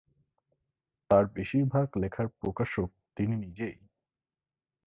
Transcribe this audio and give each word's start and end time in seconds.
তার 1.09 1.25
বেশীরভাগ 1.27 1.87
লেখার 1.97 2.27
প্রকাশক 2.39 2.89
তিনি 3.17 3.33
নিজেই। 3.35 3.77